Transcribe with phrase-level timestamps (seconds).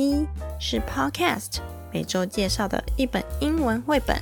[0.00, 0.26] 一
[0.58, 1.58] 是 Podcast，
[1.92, 4.16] 每周介绍的一本英文绘本；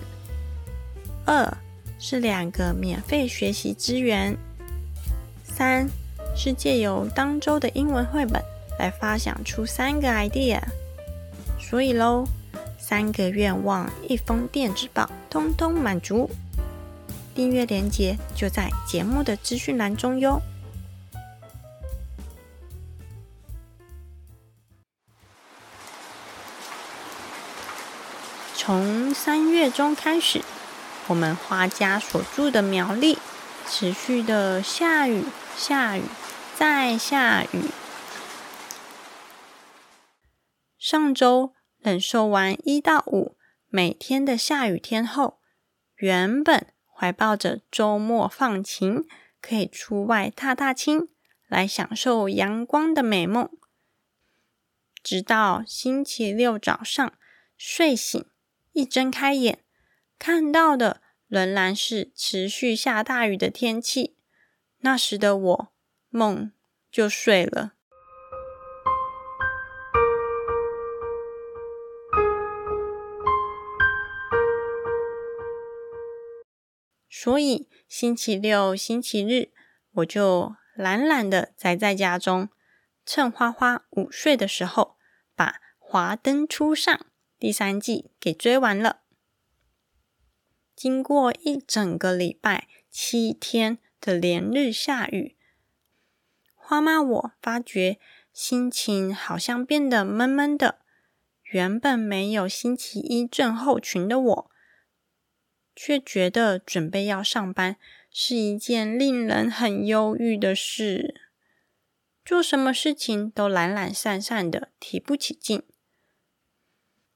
[1.25, 1.57] 二
[2.01, 4.35] 是两个免费学习资源；
[5.45, 5.89] 三
[6.35, 8.43] 是借由当周的英文绘本
[8.77, 10.61] 来发想出三个 idea。
[11.61, 12.27] 所以喽。
[12.81, 16.31] 三个愿望，一封电子报，通通满足。
[17.35, 20.41] 订阅链接就在节目的资讯栏中哟。
[28.69, 30.43] 从三月中开始，
[31.07, 33.17] 我们花家所住的苗栗
[33.67, 35.25] 持续的下雨，
[35.57, 36.03] 下雨，
[36.55, 37.63] 再下雨。
[40.79, 41.55] 上周。
[41.79, 45.41] 忍受完一到五每天的下雨天后，
[45.95, 49.07] 原本怀抱着周末放晴，
[49.41, 51.09] 可以出外踏踏青，
[51.47, 53.49] 来享受阳光的美梦。
[55.03, 57.11] 直到星期六早上
[57.57, 58.27] 睡醒，
[58.73, 59.65] 一睁开眼，
[60.19, 64.17] 看到的仍然是持续下大雨的天气。
[64.81, 65.69] 那时的我，
[66.11, 66.53] 梦
[66.91, 67.73] 就睡了。
[77.11, 79.51] 所以星期六、星期日，
[79.91, 82.49] 我就懒懒的宅在家中，
[83.05, 84.97] 趁花花午睡的时候，
[85.35, 86.97] 把《华灯初上》
[87.39, 89.01] 第三季给追完了。
[90.75, 95.37] 经过一整个礼拜七天的连日下雨，
[96.55, 97.99] 花妈我发觉
[98.33, 100.81] 心情好像变得闷闷的。
[101.43, 104.51] 原本没有星期一症候群的我。
[105.81, 107.77] 却觉得准备要上班
[108.11, 111.21] 是一件令人很忧郁的事，
[112.25, 115.63] 做什么事情都懒懒散散的，提不起劲。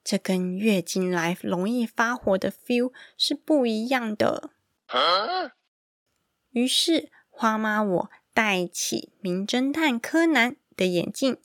[0.05, 4.51] 这跟月经来容易发火的 feel 是不一样的。
[6.51, 11.39] 于是花妈我戴起名侦探柯南的眼镜，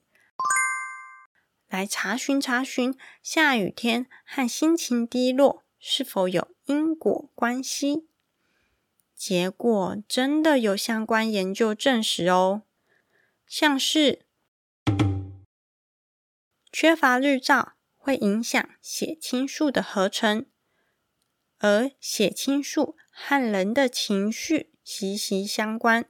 [1.68, 6.50] 来查询查询下雨天和心情低落是否有。
[6.66, 8.10] 因果关系，
[9.16, 12.64] 结果真的有相关研究证实哦。
[13.46, 14.26] 像是
[16.70, 17.77] 缺乏日照
[18.08, 20.46] 会影响血清素的合成，
[21.58, 26.10] 而血清素和人的情绪息息相关。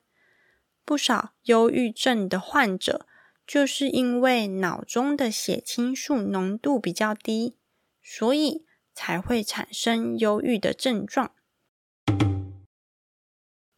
[0.86, 3.08] 不少忧郁症的患者
[3.48, 7.58] 就是因为脑中的血清素浓度比较低，
[8.04, 8.68] 所以。
[9.00, 11.36] 才会产生忧郁的症状。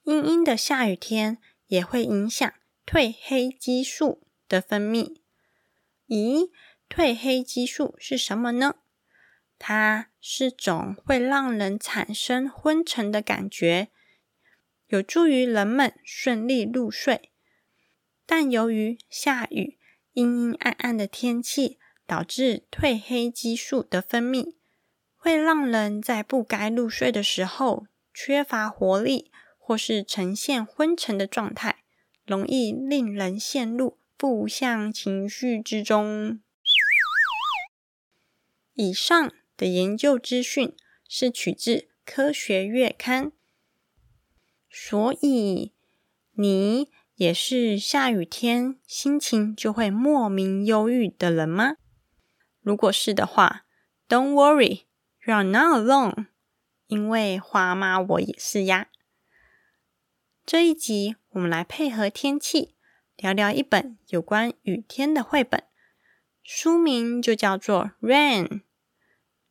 [0.03, 2.53] 阴阴的下雨天也会影响
[2.85, 5.17] 褪黑激素的分泌。
[6.07, 6.49] 咦，
[6.89, 8.75] 褪黑激素是什么呢？
[9.57, 13.89] 它是种会让人产生昏沉的感觉，
[14.87, 17.31] 有助于人们顺利入睡。
[18.25, 19.77] 但由于下雨、
[20.13, 24.55] 阴阴暗暗的天气，导致褪黑激素的分泌。
[25.15, 31.83] 会让人在不该入睡的时候缺乏活力，或是呈现昏沉的状态，
[32.25, 36.39] 容易令人陷入负向情绪之中。
[38.79, 40.73] 以上的研究资讯
[41.05, 41.75] 是取自
[42.05, 43.25] 《科学月刊》，
[44.69, 45.73] 所以
[46.31, 51.75] 你也是下雨天心情就会莫名忧郁的人吗？
[52.61, 53.65] 如果是的话
[54.07, 54.83] ，Don't worry。
[55.25, 56.27] You're not alone，
[56.87, 58.87] 因为花妈我也是呀。
[60.45, 62.75] 这一集我们来配合天气
[63.17, 65.65] 聊聊一本有关雨天的绘本，
[66.41, 68.47] 书名就叫做《Rain》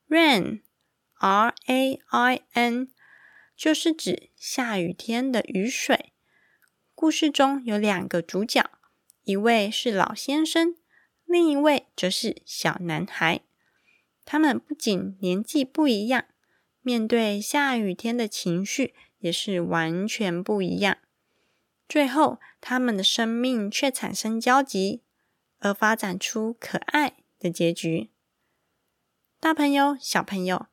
[0.08, 2.88] ，Rain，R A I N，
[3.56, 6.12] 就是指下雨天的雨水。
[6.94, 8.70] 故事中有两个主角，
[9.24, 10.74] 一位是老先生，
[11.24, 13.42] 另一位则是小男孩。
[14.24, 16.24] 他们不仅年纪不一样，
[16.82, 20.98] 面对下雨天的情绪也是完全不一样。
[21.88, 25.02] 最后，他们的生命却产生交集，
[25.60, 28.10] 而发展出可爱的结局。
[29.40, 30.66] 大朋友、小朋友，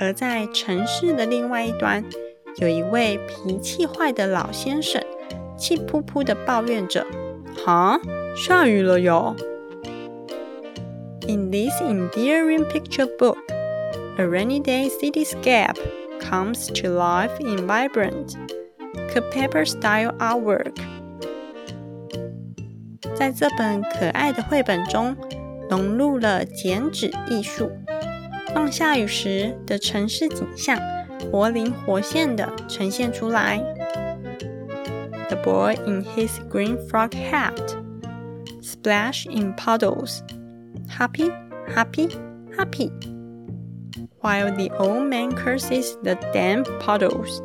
[0.00, 2.04] 而在城市的另外一端，
[2.56, 5.00] 有一位脾气坏的老先生，
[5.56, 7.06] 气扑扑的抱怨着
[7.64, 8.00] ：“哈，
[8.34, 9.36] 下雨了哟！”
[11.28, 13.38] In this endearing picture book,
[14.18, 15.76] a rainy day cityscape
[16.20, 18.34] comes to life in vibrant.
[19.30, 20.74] Paper-style artwork，
[23.21, 25.15] 在这本可爱的绘本中
[25.69, 27.71] 融入了剪纸艺术，
[28.53, 30.79] 让下雨时的城市景象
[31.31, 33.57] 活灵活现的呈现出来。
[35.29, 37.75] The boy in his green frog hat
[38.61, 40.19] splash in puddles,
[40.87, 41.31] happy,
[41.75, 42.09] happy,
[42.55, 42.91] happy,
[44.21, 47.41] while the old man curses the damp puddles.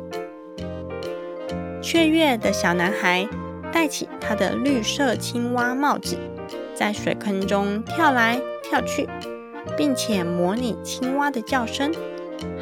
[1.81, 3.27] 雀跃的小男孩
[3.72, 6.16] 戴起他的绿色青蛙帽子，
[6.74, 9.08] 在水坑中跳来跳去，
[9.76, 11.92] 并且模拟青蛙的叫声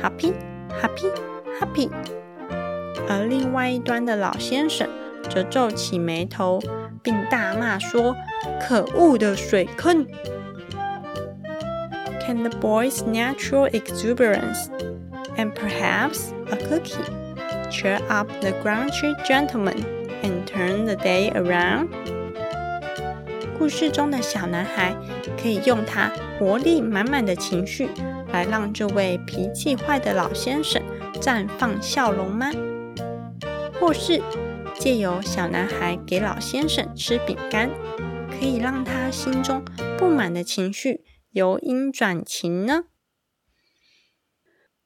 [0.03, 0.32] ：“Happy,
[0.81, 1.11] happy,
[1.61, 1.91] happy。”
[3.08, 4.88] 而另外一端的老先生
[5.31, 6.61] 则皱起眉头，
[7.03, 8.17] 并大骂说
[8.61, 10.06] ：“可恶的水坑
[12.26, 14.67] ！”Can the boy's natural exuberance
[15.37, 17.05] and perhaps a cookie?
[17.70, 19.85] cheer up the grouchy gentleman
[20.22, 21.88] and turn the day around。
[23.58, 24.94] 故事中的小男孩
[25.40, 27.88] 可以用他活力满满的情绪
[28.32, 30.82] 来让这位脾气坏的老先生
[31.20, 32.52] 绽放笑容吗？
[33.80, 34.22] 或是
[34.78, 37.70] 借由小男孩给老先生吃饼干，
[38.30, 39.64] 可以让他心中
[39.98, 42.84] 不满的情绪由阴转晴呢？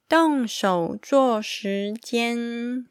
[0.09, 2.87] 动手做时间。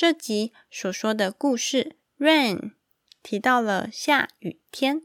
[0.00, 2.74] 这集所说的故事，rain
[3.20, 5.02] 提到了下雨天，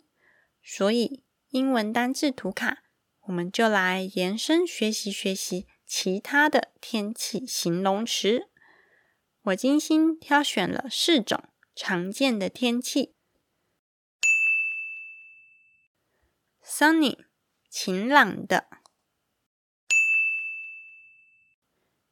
[0.62, 2.84] 所以英文单字图卡，
[3.22, 8.48] 我们就来延伸学习学习其他的天气形容词。
[9.42, 11.44] 我精心挑选了四种
[11.74, 13.16] 常见的天气
[16.63, 17.18] ：sunny
[17.68, 18.68] 晴朗的。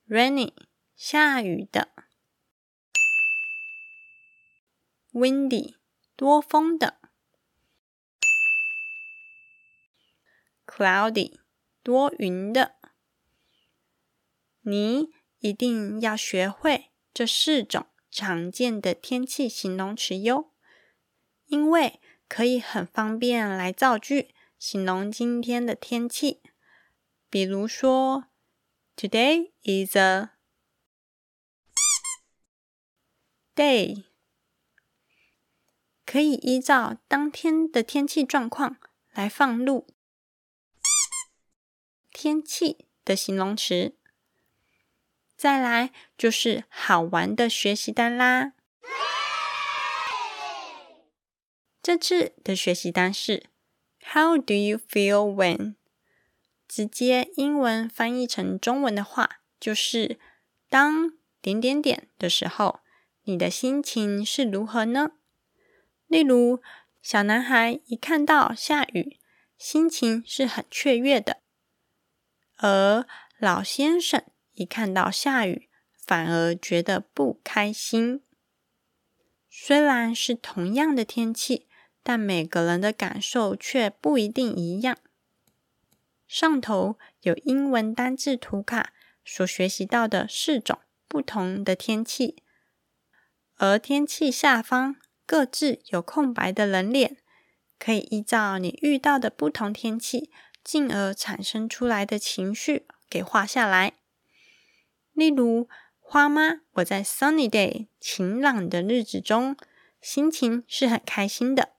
[0.10, 0.56] Rainy，
[0.96, 2.01] 下雨的。
[5.12, 5.76] Windy，
[6.16, 7.00] 多风的。
[10.66, 11.40] Cloudy，
[11.84, 12.76] 多云的。
[14.62, 20.52] 你一定要学会这四种常见的天气形容词哟，
[21.46, 26.42] 因为可以很方便来造句，形容今天的天气。
[27.30, 28.26] 比如说。
[28.98, 30.32] Today is a
[33.56, 34.04] day，
[36.12, 38.76] 可以依照当天的天气状况
[39.14, 39.88] 来放入
[42.12, 43.96] 天气的形容词。
[45.38, 48.52] 再来就是好玩的学习单啦。
[51.82, 53.46] 这次的学习单是
[54.04, 55.76] How do you feel when？
[56.68, 60.20] 直接英文翻译成中文的话，就是
[60.68, 62.82] 当点点点的时候，
[63.24, 65.12] 你的心情是如何呢？
[66.12, 66.62] 例如，
[67.02, 69.18] 小男孩一看到下雨，
[69.58, 71.38] 心情是很雀跃的；
[72.58, 73.08] 而
[73.40, 75.70] 老先生一看到下雨，
[76.06, 78.22] 反而觉得不开心。
[79.50, 81.70] 虽然是同样的天气，
[82.04, 84.98] 但每个人的感受却不一定一样。
[86.28, 88.92] 上头有英文单字图卡
[89.24, 92.44] 所学习到的四种不同的天气，
[93.56, 94.98] 而天气下方
[95.32, 97.16] 各自有空白的人脸，
[97.80, 100.30] 可以依照你遇到的不同天气，
[100.62, 103.94] 进而产生出来的情绪给画下来。
[105.14, 105.70] 例如，
[106.02, 109.56] 花妈，我在 sunny day 晴朗的日子中，
[110.02, 111.76] 心情是很开心的，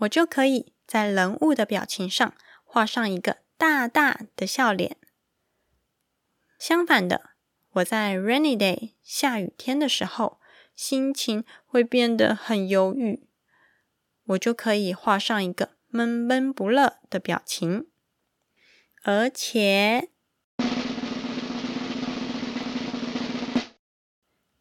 [0.00, 4.98] 我就可以在人物的表情上画上一个大大的笑脸。
[6.58, 7.30] 相反的，
[7.70, 10.38] 我在 rainy day 下雨天的时候，
[10.76, 13.26] 心情会变得很忧郁，
[14.26, 17.86] 我就可以画上一个闷闷不乐的表情。
[19.02, 20.10] 而且，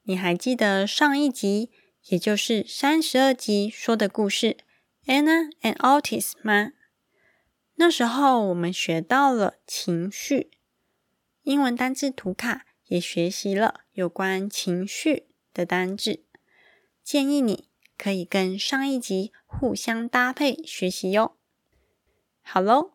[0.03, 1.71] 你还记得上一集，
[2.05, 4.57] 也就是三十二集说的故事
[5.11, 6.71] 《Anna and Otis》吗？
[7.75, 10.51] 那时候我们学到了情绪，
[11.41, 15.27] 英文单字图卡也学习了有关情绪。
[15.55, 16.19] 的单字，
[17.01, 21.35] 建议你可以跟上一集互相搭配学习哟。
[22.41, 22.91] 好喽，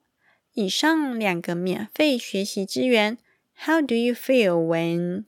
[0.52, 3.16] 以上两个免费学习资源
[3.64, 5.24] ，How do you feel when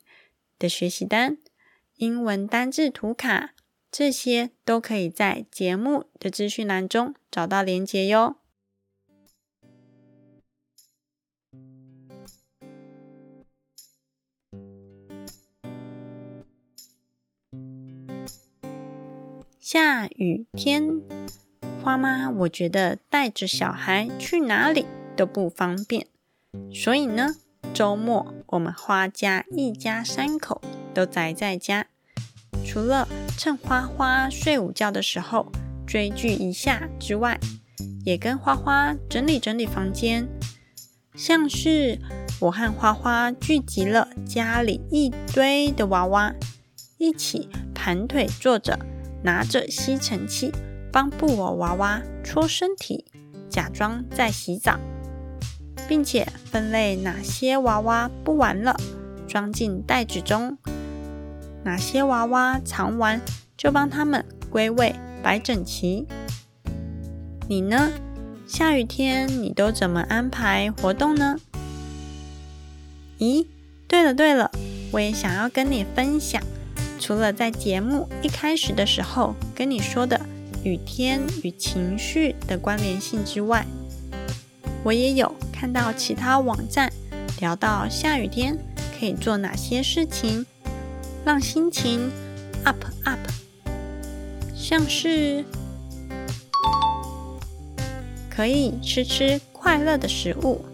[0.58, 1.38] 的学习单、
[1.96, 3.54] 英文单字图卡，
[3.90, 8.36] 这些都可以在节目的资讯栏中找到连结哟。
[19.72, 21.00] 下雨天，
[21.82, 24.84] 花妈，我觉得带着小孩去哪里
[25.16, 26.06] 都不方便，
[26.70, 27.36] 所以呢，
[27.72, 30.60] 周末我们花家一家三口
[30.92, 31.86] 都宅在家，
[32.66, 35.50] 除了趁花花睡午觉的时候
[35.86, 37.40] 追剧一下之外，
[38.04, 40.28] 也跟花花整理整理房间，
[41.14, 41.98] 像是
[42.40, 46.34] 我和花花聚集了家里一堆的娃娃，
[46.98, 48.78] 一起盘腿坐着。
[49.22, 50.52] 拿着吸尘器
[50.92, 53.04] 帮布偶娃娃搓身体，
[53.48, 54.78] 假装在洗澡，
[55.88, 58.76] 并且分类哪些娃娃不玩了，
[59.26, 60.56] 装进袋子中；
[61.64, 63.20] 哪些娃娃常玩，
[63.56, 66.06] 就帮他们归位摆整齐。
[67.48, 67.92] 你呢？
[68.46, 71.36] 下雨天你都怎么安排活动呢？
[73.18, 73.46] 咦，
[73.88, 74.50] 对了对了，
[74.90, 76.42] 我也想要跟你分享。
[77.02, 80.20] 除了在节目一开始的时候跟你说的
[80.62, 83.66] 雨天与情绪的关联性之外，
[84.84, 86.92] 我也有看到其他网站
[87.40, 88.56] 聊到下雨天
[88.96, 90.46] 可以做哪些事情，
[91.24, 92.08] 让心情
[92.62, 93.18] up up，
[94.54, 95.44] 像是
[98.30, 100.64] 可以吃吃快乐的食物，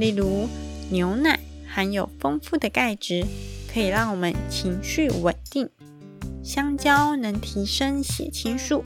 [0.00, 0.48] 例如
[0.90, 3.24] 牛奶含有丰富的钙质。
[3.72, 5.70] 可以让我们情绪稳定。
[6.42, 8.82] 香蕉能提升血清素，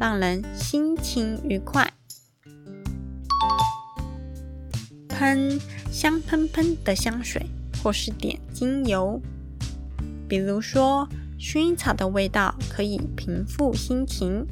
[0.00, 1.92] 让人心情愉快。
[5.08, 5.60] 喷
[5.92, 7.46] 香喷喷的香水，
[7.80, 9.20] 或是点精油，
[10.28, 14.44] 比如说薰衣草的味道可以平复心情，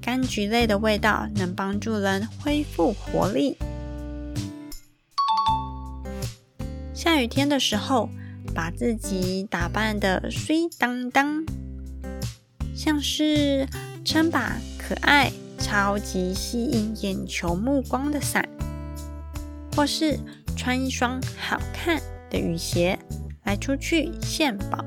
[0.00, 3.58] 柑橘类的味道能帮助人恢复活力。
[6.94, 8.08] 下雨天的时候。
[8.56, 11.44] 把自己打扮的水当当，
[12.74, 13.68] 像是
[14.02, 18.48] 撑把可爱、超级吸引眼球目光的伞，
[19.74, 20.18] 或是
[20.56, 22.98] 穿一双好看的雨鞋
[23.44, 24.82] 来出去献宝。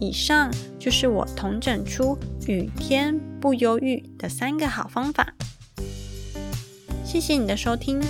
[0.00, 0.50] 以上
[0.80, 5.34] 就是我统整出雨天不忧郁的三个好方法。
[7.04, 8.02] 谢谢你的收听，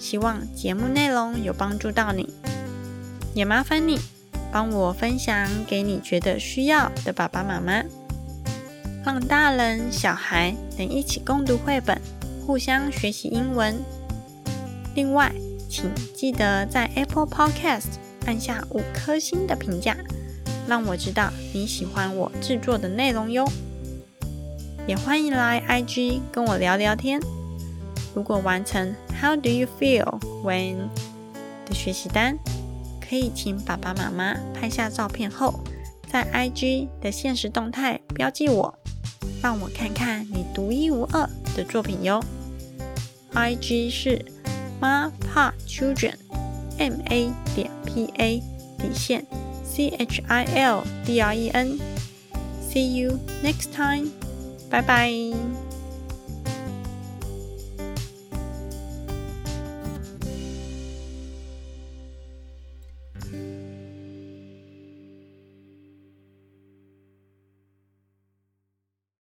[0.00, 2.39] 希望节目内容有帮助到你。
[3.40, 3.98] 也麻烦你
[4.52, 7.82] 帮我分享给你觉得需要的爸爸妈妈，
[9.02, 11.98] 让大人小孩能一起共读绘本，
[12.46, 13.82] 互相学习英文。
[14.94, 15.32] 另外，
[15.70, 17.86] 请记得在 Apple Podcast
[18.26, 19.96] 按下五颗星的评价，
[20.68, 23.48] 让我知道你喜欢我制作的内容哟。
[24.86, 27.18] 也欢迎来 IG 跟我聊聊天。
[28.14, 30.90] 如果完成 How do you feel when
[31.64, 32.36] 的学习单？
[33.10, 35.52] 可以请爸爸妈妈拍下照片后，
[36.12, 38.72] 在 IG 的现实动态标记我，
[39.42, 42.22] 让我看看你独一无二的作品哟。
[43.34, 44.24] IG 是
[44.80, 48.40] Ma Pa Children，M A 点 P A
[48.78, 49.26] 底线
[49.64, 51.80] C H I L D R E N。
[52.72, 54.08] See you next time，
[54.70, 55.10] 拜拜。